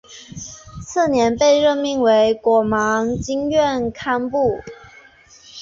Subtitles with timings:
[0.83, 4.63] 次年被任命为果芒经院堪布。